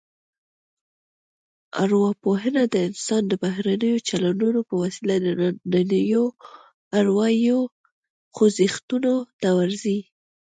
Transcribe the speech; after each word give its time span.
ارواپوهنه 1.83 2.63
د 2.73 2.75
انسان 2.87 3.21
د 3.27 3.33
بهرنیو 3.43 4.03
چلنونو 4.09 4.59
په 4.69 4.73
وسیله 4.83 5.15
دنننیو 5.71 6.25
اروايي 6.99 7.53
خوځښتونو 8.35 9.13
ته 9.41 9.49
ورځي 9.59 9.99